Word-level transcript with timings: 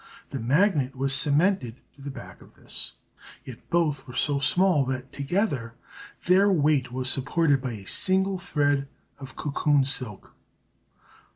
The 0.31 0.39
magnet 0.39 0.95
was 0.95 1.13
cemented 1.13 1.79
to 1.95 2.01
the 2.01 2.09
back 2.09 2.41
of 2.41 2.55
this, 2.55 2.93
yet 3.45 3.69
both 3.69 4.07
were 4.07 4.15
so 4.15 4.39
small 4.39 4.83
that 4.85 5.11
together 5.11 5.75
their 6.25 6.51
weight 6.51 6.91
was 6.91 7.07
supported 7.07 7.61
by 7.61 7.73
a 7.73 7.85
single 7.85 8.39
thread 8.39 8.87
of 9.19 9.35
cocoon 9.35 9.85
silk. 9.85 10.33